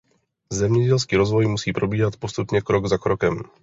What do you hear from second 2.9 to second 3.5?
krokem.